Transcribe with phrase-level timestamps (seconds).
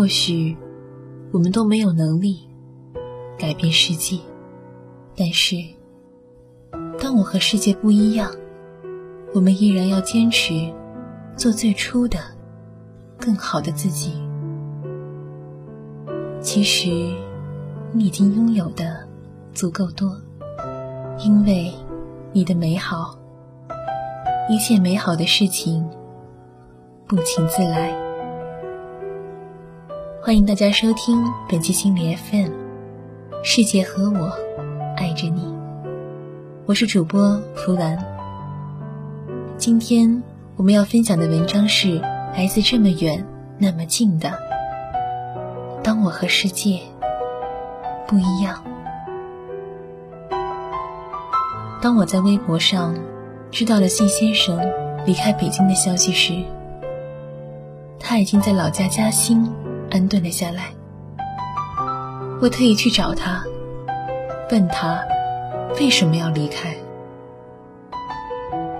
[0.00, 0.56] 或许
[1.30, 2.48] 我们都没有能力
[3.38, 4.18] 改变世界，
[5.14, 5.56] 但是
[6.98, 8.34] 当我和世界不一样，
[9.34, 10.72] 我们依然要坚持
[11.36, 12.18] 做最初的、
[13.18, 14.14] 更好的自己。
[16.40, 16.88] 其实
[17.92, 19.06] 你已经拥有的
[19.52, 20.18] 足够多，
[21.18, 21.70] 因为
[22.32, 23.18] 你的美好，
[24.48, 25.86] 一切美好的事情
[27.06, 28.09] 不请自来。
[30.22, 32.50] 欢迎大家收听本期心理 FM，
[33.42, 34.30] 世界和我
[34.94, 35.42] 爱着你，
[36.66, 37.98] 我是主播弗兰。
[39.56, 40.22] 今天
[40.56, 41.98] 我们要分享的文章是
[42.36, 44.30] 来自这么远那么近的。
[45.82, 46.80] 当我和世界
[48.06, 48.62] 不一样，
[51.80, 52.94] 当我在微博上
[53.50, 54.60] 知道了信先生
[55.06, 56.34] 离开北京的消息时，
[57.98, 59.50] 他已经在老家嘉兴
[59.90, 60.72] 安顿了下来。
[62.40, 63.42] 我特意去找他，
[64.50, 64.98] 问他
[65.78, 66.74] 为什么要离开。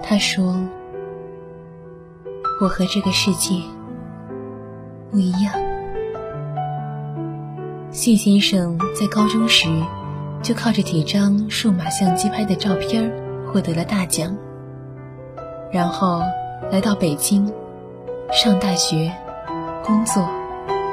[0.03, 0.57] 他说
[2.61, 3.61] ：“我和这个世界
[5.11, 5.53] 不一样。”
[7.93, 9.69] 谢先生在高中时
[10.43, 13.13] 就靠着几张数码相机拍的照片
[13.47, 14.35] 获得了大奖，
[15.71, 16.23] 然后
[16.73, 17.53] 来到北京
[18.33, 19.13] 上大学、
[19.85, 20.29] 工作、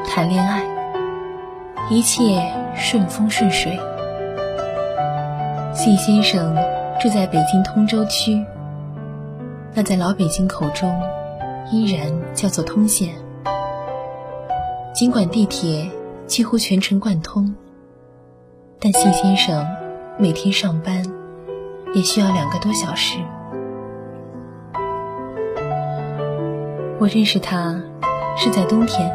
[0.07, 0.63] 谈恋爱，
[1.91, 3.77] 一切顺风顺水。
[5.73, 6.55] 信先生
[6.99, 8.43] 住在北京通州区，
[9.75, 10.89] 那在老北京口中
[11.71, 13.13] 依然叫做通县，
[14.93, 15.91] 尽管地铁。
[16.27, 17.55] 几乎全程贯通，
[18.81, 19.65] 但信先生
[20.17, 21.01] 每天上班
[21.95, 23.17] 也需要两个多小时。
[26.99, 27.81] 我认识他
[28.35, 29.09] 是在冬天，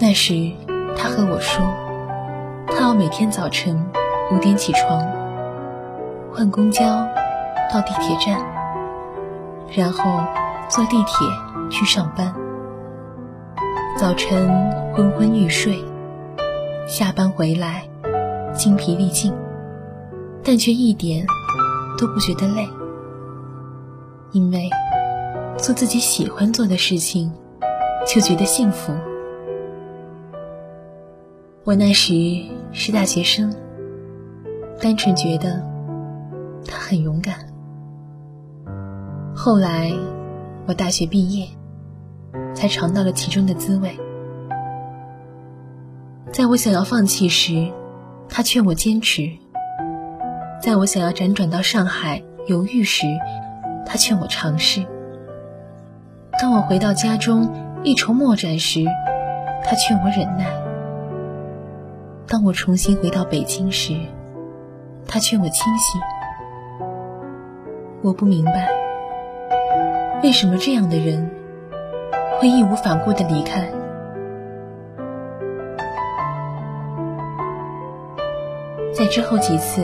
[0.00, 0.52] 那时
[0.96, 1.60] 他和我说，
[2.68, 3.84] 他要每天早晨
[4.30, 5.04] 五点起床，
[6.32, 6.84] 换公交
[7.72, 8.40] 到地铁站，
[9.76, 10.04] 然后
[10.68, 11.26] 坐地铁
[11.68, 12.32] 去上班。
[13.98, 14.48] 早晨
[14.94, 15.82] 昏昏欲睡，
[16.86, 17.82] 下班回来
[18.54, 19.34] 精疲力尽，
[20.44, 21.26] 但却一点
[21.98, 22.68] 都不觉得累，
[24.30, 24.70] 因为
[25.56, 27.32] 做自己喜欢做的事情
[28.06, 28.92] 就觉得幸福。
[31.68, 32.14] 我那时
[32.72, 33.54] 是大学生，
[34.80, 35.62] 单纯觉得
[36.66, 37.34] 他很勇敢。
[39.36, 39.92] 后来
[40.66, 41.46] 我大学毕业。
[42.54, 43.98] 才尝到了其中的滋味。
[46.32, 47.70] 在我想要放弃时，
[48.30, 49.38] 他劝我坚持；
[50.60, 53.06] 在我想要辗转到上海犹豫时，
[53.84, 54.84] 他劝我尝试；
[56.40, 57.52] 当我回到家中
[57.84, 58.84] 一筹莫展时，
[59.64, 60.46] 他劝我忍耐；
[62.28, 63.98] 当我重新回到北京时，
[65.06, 66.00] 他劝我清醒。
[68.02, 68.68] 我不明白，
[70.22, 71.28] 为什么这样的人。
[72.38, 73.68] 会义无反顾的离开。
[78.94, 79.82] 在之后几次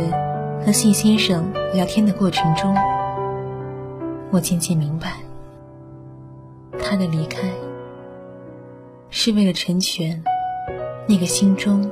[0.65, 2.73] 和信先生聊天的过程中，
[4.31, 5.15] 我渐渐明白，
[6.79, 7.51] 他的离开
[9.11, 10.23] 是为了成全
[11.09, 11.91] 那个心中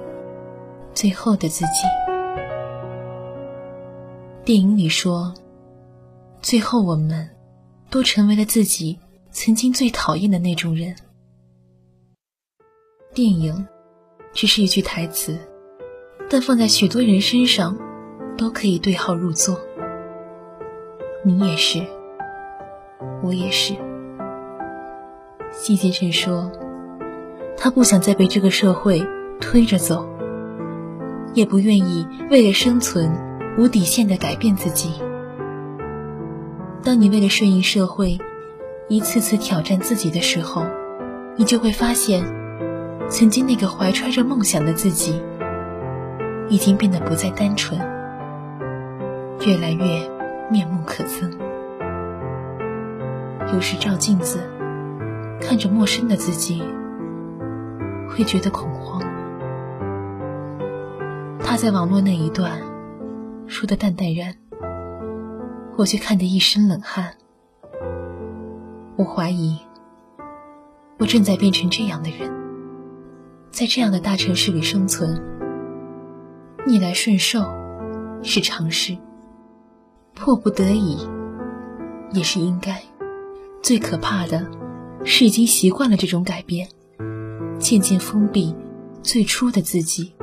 [1.03, 1.83] 最后的自己。
[4.45, 5.35] 电影里说，
[6.41, 7.29] 最后我们
[7.91, 9.01] 都成为了自己。
[9.33, 10.95] 曾经最讨厌的那种人。
[13.13, 13.67] 电影
[14.33, 15.37] 只是一句台词，
[16.31, 17.77] 但放在许多人身上，
[18.39, 19.59] 都可以对号入座。
[21.25, 21.85] 你也是，
[23.25, 23.75] 我也是。
[25.51, 26.53] 季先生说，
[27.57, 29.05] 他不想再被这个社会
[29.41, 30.07] 推着走，
[31.35, 33.13] 也不愿意为了生存
[33.59, 34.93] 无底线的改变自己。
[36.83, 38.19] 当你为了顺应社会，
[38.89, 40.67] 一次次挑战自己的时候，
[41.37, 42.25] 你就会发现，
[43.09, 45.21] 曾经那个怀揣着梦想的自己，
[46.49, 47.79] 已经变得不再单纯，
[49.47, 49.85] 越来越
[50.51, 51.31] 面目可憎。
[53.55, 54.41] 有时照镜子，
[55.41, 56.63] 看着陌生的自己，
[58.09, 59.03] 会觉得恐慌。
[61.53, 62.63] 他在网络那一段
[63.47, 64.35] 说的淡淡然，
[65.77, 67.15] 我却看得一身冷汗。
[68.97, 69.59] 我怀疑，
[70.99, 72.33] 我正在变成这样的人，
[73.51, 75.23] 在这样的大城市里生存，
[76.67, 77.45] 逆来顺受
[78.23, 78.97] 是常事，
[80.15, 81.07] 迫不得已
[82.15, 82.83] 也是应该。
[83.63, 84.51] 最可怕的
[85.05, 86.67] 是已经习惯了这种改变，
[87.59, 88.57] 渐渐封闭
[89.03, 90.15] 最初的自己，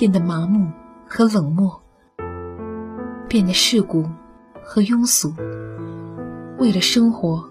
[0.00, 0.66] 变得麻木
[1.06, 1.78] 和冷漠，
[3.28, 4.08] 变得世故
[4.64, 5.30] 和庸俗。
[6.58, 7.44] 为了生活，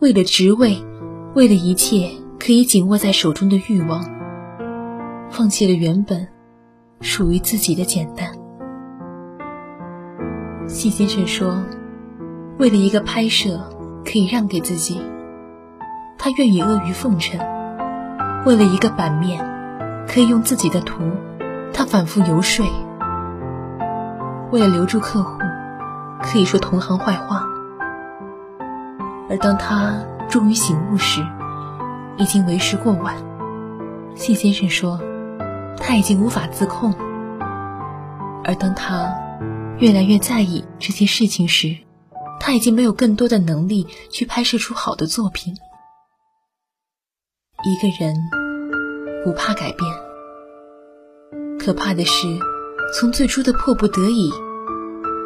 [0.00, 0.84] 为了职位，
[1.36, 2.10] 为了一切
[2.40, 4.04] 可以紧握在手中的欲望，
[5.30, 6.26] 放弃了原本
[7.00, 8.32] 属于自己的简单。
[10.66, 11.62] 谢先生说
[12.58, 13.60] ：“为了一个拍摄，
[14.04, 15.00] 可以让给自己，
[16.18, 17.38] 他愿意阿谀奉承；
[18.44, 19.40] 为了一个版面，
[20.08, 21.04] 可以用自己的图，
[21.72, 22.66] 他反复游说；
[24.50, 25.38] 为了留住客户，
[26.22, 27.44] 可以说同行坏话。
[29.28, 31.26] 而当他终于醒悟时，
[32.16, 33.16] 已经为时过晚。
[34.14, 35.00] 谢先生说，
[35.78, 36.94] 他已经无法自控。
[38.44, 39.12] 而当他……”
[39.78, 41.76] 越来越在意这件事情时，
[42.38, 45.56] 他已经没有更多的能力去拍摄出好的作品。
[47.64, 48.14] 一个人
[49.24, 49.90] 不怕改变，
[51.64, 52.26] 可怕的是
[52.92, 54.32] 从最初的迫不得已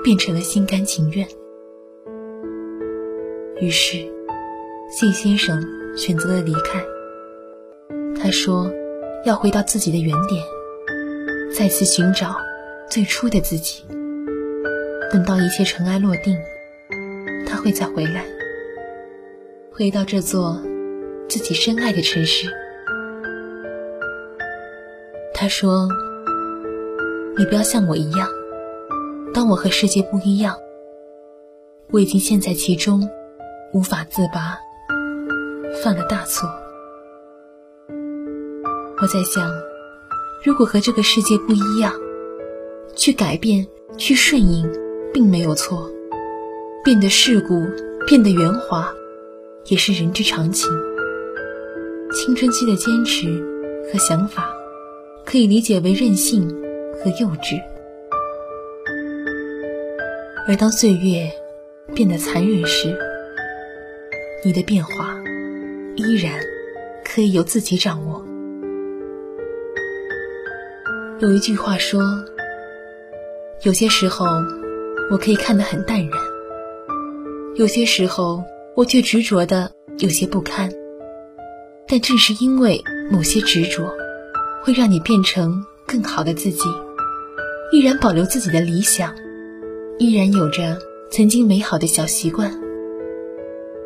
[0.05, 1.27] 变成了心甘情愿。
[3.59, 3.97] 于是，
[4.91, 5.65] 信先生
[5.97, 6.85] 选择了离开。
[8.21, 8.71] 他说
[9.25, 10.43] ：“要回到自己的原点，
[11.51, 12.37] 再次寻找
[12.91, 13.83] 最初的自己。”
[15.11, 16.37] 等到一切尘埃落定，
[17.47, 18.27] 他会再回来，
[19.73, 20.61] 回到这座
[21.29, 22.47] 自己深爱的城市。
[25.33, 25.89] 他说
[27.39, 28.29] ：“你不要像我一样，
[29.35, 30.57] 当我和世界不一样，
[31.91, 33.09] 我已经陷在其中，
[33.73, 34.59] 无法自拔，
[35.83, 36.49] 犯了大错。
[39.03, 39.53] 我在想，
[40.45, 41.93] 如果和这个世界不一样，
[42.95, 43.67] 去改变，
[43.97, 44.67] 去顺应。”
[45.15, 45.91] 并没有错，
[46.85, 47.65] 变得世故，
[48.07, 48.87] 变得圆滑，
[49.65, 50.71] 也是人之常情。
[52.13, 53.27] 青春期的坚持
[53.91, 54.55] 和想法，
[55.25, 56.47] 可以理解为任性
[56.99, 57.61] 和幼稚；
[60.47, 61.31] 而当岁月
[61.95, 62.97] 变得残忍时，
[64.45, 65.17] 你的变化
[65.97, 66.33] 依然
[67.05, 68.25] 可以由自己掌握。
[71.19, 72.01] 有一句话说
[73.65, 74.27] ：“有些时候。”
[75.09, 76.11] 我可以看得很淡然，
[77.55, 78.43] 有些时候
[78.75, 80.69] 我却执着的有些不堪。
[81.87, 83.89] 但正是因为某些执着，
[84.65, 86.69] 会让你变成更好的自己，
[87.73, 89.15] 依然保留自己的理想，
[89.99, 90.79] 依然有着
[91.11, 92.53] 曾经美好的小习惯，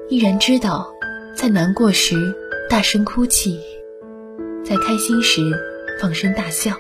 [0.09, 0.94] 依然知道
[1.35, 2.35] 在难过时
[2.69, 3.59] 大声哭泣，
[4.65, 5.41] 在开心时
[6.00, 6.73] 放声大笑，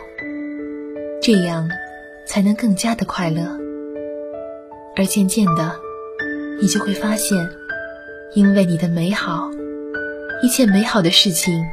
[1.22, 1.68] 这样
[2.26, 3.58] 才能更加的快乐。
[4.94, 5.74] 而渐渐的，
[6.60, 7.48] 你就会发现，
[8.34, 9.50] 因为你的美好，
[10.42, 11.64] 一切美好的事情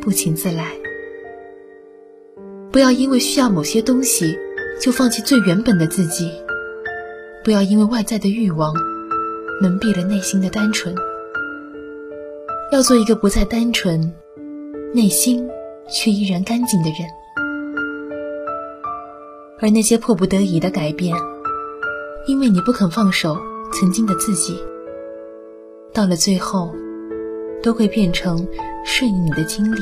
[0.00, 0.85] 不请自来。
[2.76, 4.38] 不要因为需要某些东西，
[4.78, 6.26] 就放弃最原本的自己；
[7.42, 8.70] 不要因为外在的欲望，
[9.62, 10.94] 蒙蔽了内心的单纯。
[12.70, 14.12] 要做一个不再单纯，
[14.92, 15.48] 内心
[15.88, 16.98] 却依然干净的人。
[19.58, 21.16] 而那些迫不得已的改变。
[22.26, 23.38] 因为你不肯放手
[23.72, 24.54] 曾经的自己，
[25.94, 26.74] 到了最后，
[27.62, 28.46] 都会变成
[28.84, 29.80] 顺应你的经历，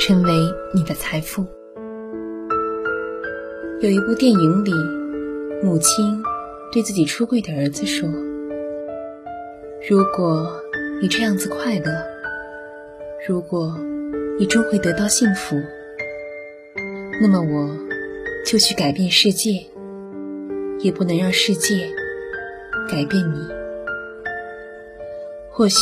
[0.00, 0.32] 成为
[0.72, 1.44] 你的财富。
[3.80, 4.72] 有一部电影里，
[5.62, 6.22] 母亲
[6.72, 8.08] 对自己出柜的儿子说
[9.88, 10.50] ：“如果
[11.02, 11.90] 你这样子快乐，
[13.28, 13.76] 如果
[14.38, 15.56] 你终会得到幸福，
[17.20, 17.76] 那么我
[18.46, 19.64] 就去改变世界。”
[20.80, 21.88] 也不能让世界
[22.88, 23.48] 改变你。
[25.50, 25.76] 或许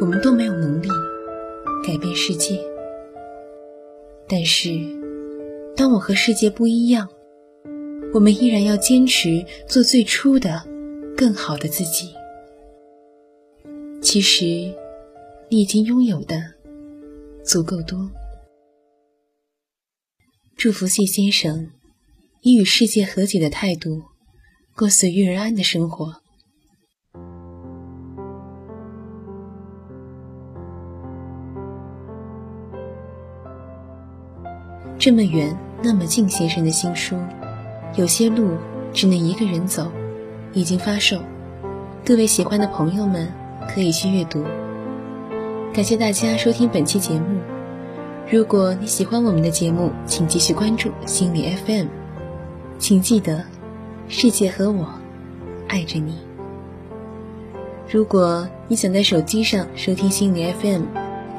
[0.00, 0.88] 我们都没有能力
[1.84, 2.60] 改变世界，
[4.28, 4.70] 但是
[5.76, 7.06] 当我和世界不一样，
[8.14, 10.66] 我们依然要坚持做最初的、
[11.16, 12.14] 更好的自己。
[14.00, 14.44] 其实
[15.50, 16.42] 你已经拥有的
[17.44, 18.10] 足够多。
[20.56, 21.70] 祝福谢先生。
[22.42, 24.04] 以与世界和解的态度，
[24.76, 26.14] 过随遇而安的生活。
[34.96, 36.28] 这么远，那么近。
[36.28, 37.16] 先生的新书，
[37.94, 38.56] 有些路
[38.92, 39.90] 只能一个人走，
[40.52, 41.18] 已经发售。
[42.04, 43.32] 各位喜欢的朋友们
[43.68, 44.44] 可以去阅读。
[45.72, 47.38] 感谢大家收听本期节目。
[48.30, 51.86] 如果你喜欢我们的节目，请继续关注心理 FM。
[52.78, 53.44] 请记得，
[54.08, 54.86] 世界和我
[55.68, 56.18] 爱着你。
[57.88, 60.82] 如果你想在手机上收听心理 FM，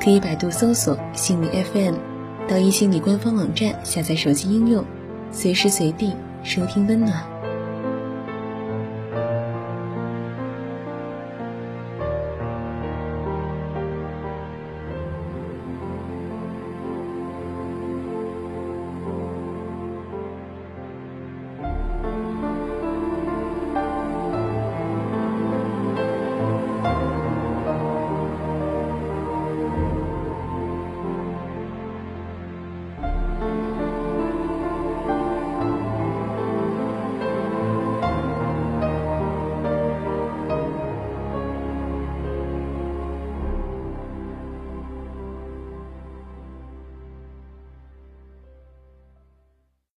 [0.01, 1.96] 可以百度搜索“心理 FM”，
[2.48, 4.84] 到一心理官方网站下载手机应用，
[5.32, 6.13] 随时随地
[6.44, 7.37] 收听温暖。